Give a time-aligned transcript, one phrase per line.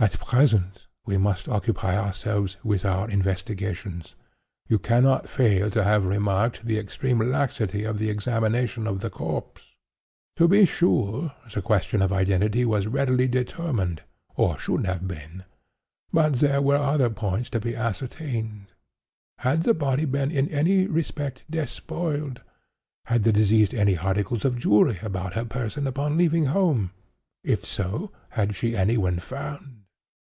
[0.00, 4.14] "At present we must occupy ourselves with other investigations.
[4.68, 9.74] You cannot fail to have remarked the extreme laxity of the examination of the corpse.
[10.36, 14.02] To be sure, the question of identity was readily determined,
[14.36, 15.42] or should have been;
[16.12, 18.66] but there were other points to be ascertained.
[19.38, 22.40] Had the body been in any respect despoiled?
[23.06, 26.92] Had the deceased any articles of jewelry about her person upon leaving home?
[27.42, 29.74] if so, had she any when found?